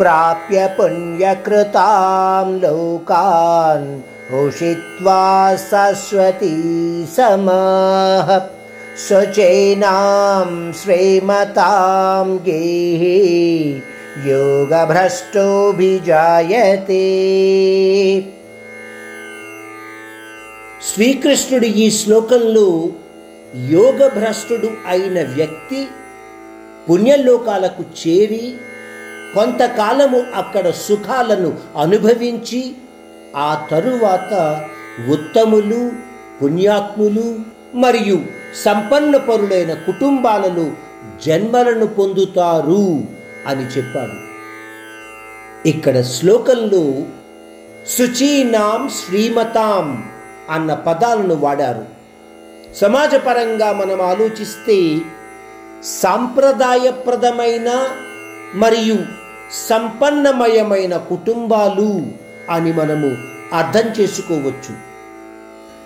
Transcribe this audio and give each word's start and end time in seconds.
ప్రాప్య 0.00 0.58
పుణ్యకృతాం 0.76 2.48
లోకాన్ 2.62 3.90
उषित्वा 4.34 5.22
सरस्वती 5.60 6.50
సమాహ 7.14 8.26
స్వచైనాం 9.04 10.50
श्रीमतां 10.80 12.28
గేహి 12.46 13.18
యోగభ్రష్టోభిజాయతే 14.26 17.04
శ్రీకృష్ణుడు 20.88 21.68
ఈ 21.76 21.90
శ్లోకంలో 21.90 22.68
యోగభ్రష్టుడు 23.70 24.68
అయిన 24.86 25.22
వ్యక్తి 25.34 25.88
పుణ్యలోకాలకు 26.86 27.82
చేరి 28.00 28.44
కొంతకాలము 29.34 30.24
అక్కడ 30.34 30.70
సుఖాలను 30.70 31.58
అనుభవించి 31.78 32.74
ఆ 33.36 33.66
తరువాత 33.70 34.64
ఉత్తములు 35.10 35.92
పుణ్యాత్ములు 36.42 37.38
మరియు 37.74 38.22
సంపన్న 38.64 39.16
పరులైన 39.16 39.74
కుటుంబాలలో 39.74 40.70
జన్మలను 41.26 41.86
పొందుతారు 41.86 43.04
అని 43.46 43.62
చెప్పాడు. 43.62 44.30
ఇక్కడ 45.68 46.00
శ్లోకంలో 46.00 47.02
శుచీనాం 47.98 48.88
శ్రీమతాం 48.88 50.10
అన్న 50.50 50.74
పదాలను 50.74 51.34
వాడారు. 51.34 51.84
సమాజపరంగా 52.74 53.72
మనం 53.72 54.02
ఆలోచిస్తే 54.02 55.00
సాంప్రదాయప్రదమైన 55.84 57.88
మరియు 58.54 59.19
సంపన్నమయమైన 59.52 60.96
కుటుంబాలు 60.96 62.02
అని 62.50 62.72
మనము 62.72 63.16
అర్థం 63.52 63.86
చేసుకోవచ్చు. 64.00 64.74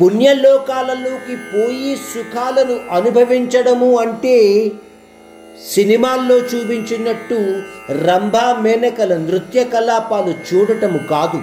పుణ్యలోకాలలోకి 0.00 1.36
పోయి 1.36 1.96
సుఖాలను 1.96 2.80
అనుభవించడము 2.90 3.98
అంటే 3.98 4.72
సినిమాల్లో 5.74 6.36
చూపించినట్టు 6.36 7.62
రంభా 7.92 8.58
మేనకల 8.60 9.16
నృత్య 9.16 9.64
కలాపాలు 9.64 10.34
చూడటము 10.48 10.98
కాదు. 10.98 11.42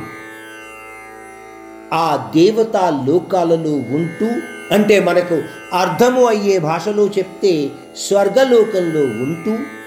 ఆ 1.94 2.32
దేవతా 2.36 3.04
లోకాలలో 3.08 3.72
ఉంటూ 3.72 4.30
అంటే 4.72 5.00
మనకు 5.00 5.44
అర్థము 5.74 6.26
అయ్యే 6.26 6.60
భాషలో 6.60 7.06
చెప్తే 7.06 7.72
స్వర్గలోకంలో 7.98 9.02
ఉంటూ 9.02 9.83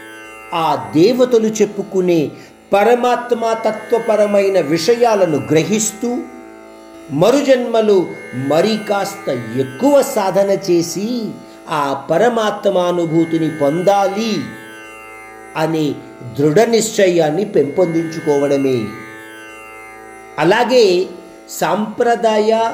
ఆ 0.55 0.93
దేవతలు 0.95 1.49
చెప్పుకునే 1.49 2.31
పరమాత్మ 2.73 3.53
తత్వపరమైన 3.53 4.61
విషయాలను 4.61 5.37
గ్రహిస్తూ 5.37 6.19
మరుజన్మలో 7.11 8.07
మరి 8.37 8.79
కాస్త 8.89 9.29
ఎక్కువ 9.59 10.03
సాధన 10.03 10.51
చేసి 10.71 11.25
ఆ 11.71 12.07
పరమాత్మానుభూతిని 12.11 13.59
పొందాలి 13.59 14.41
అనే 15.57 15.95
దృఢ 16.39 16.61
నిశ్చయాన్ని 16.61 17.45
పెంపొందించుకోవడమే. 17.45 18.85
అలాగే 20.39 21.07
సాంప్రదాయ 21.51 22.71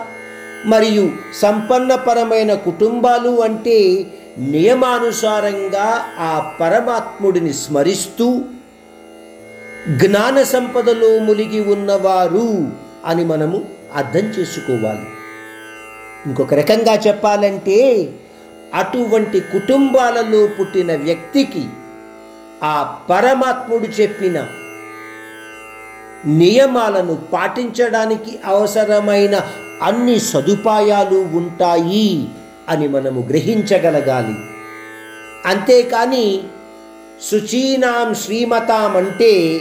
మరియు 0.67 1.11
సంపన్నపరమైన 1.43 2.55
కుటుంబాలు 2.55 3.43
అంటే 3.43 4.07
నియమానుసారంగా 4.39 6.05
ఆ 6.19 6.57
పరమాత్ముడిని 6.61 7.53
స్మరిస్తూ 7.53 8.45
జ్ఞాన 9.89 10.43
సంపదలో 10.43 11.19
మునిగి 11.19 11.61
ఉన్నవారు 11.61 12.69
అని 13.07 13.25
మనము 13.25 13.65
అర్థం 13.95 14.19
చేసుకోవాలి. 14.19 15.07
ఇంకొక 16.27 16.55
రకంగా 16.55 16.95
చెప్పాలంటే 16.95 18.11
అటువంటి 18.75 19.41
కుటుంబాలలో 19.41 20.47
పుట్టిన 20.47 20.97
వ్యక్తికి 20.97 21.65
ఆ 22.63 22.99
పరమాత్ముడు 23.11 23.85
చెప్పిన 23.85 24.47
నియమాలను 26.27 27.15
పాటించడానికి 27.15 28.39
అవసరమైన 28.45 29.41
అన్ని 29.83 30.21
సదుపాయాలు 30.21 31.19
ఉంటాయి. 31.37 32.29
అని 32.69 32.89
మనము 32.89 33.27
గ్రహించగలగాలి. 33.31 34.35
అంతేకాని 35.47 36.41
శుచీనాం 37.31 38.15
శ్రీమతాం 38.15 38.97
అంటే 38.97 39.61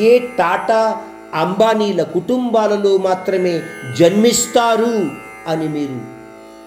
ఏ 0.00 0.18
టాటా 0.18 1.00
అంబానీల 1.34 2.02
కుటుంబాలలో 2.02 2.96
మాత్రమే 2.96 3.62
జన్మిస్తారు 3.98 5.10
అని 5.48 5.68
మీరు 5.68 6.00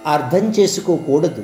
అర్థం 0.09 0.45
చేసుకోకూడదు. 0.59 1.43